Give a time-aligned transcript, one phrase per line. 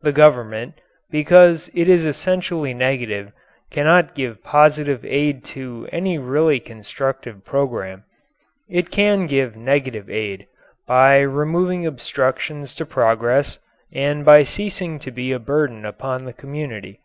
[0.00, 0.74] The government,
[1.10, 3.32] because it is essentially negative,
[3.72, 8.04] cannot give positive aid to any really constructive programme.
[8.68, 10.46] It can give negative aid
[10.86, 13.58] by removing obstructions to progress
[13.92, 17.00] and by ceasing to be a burden upon the community.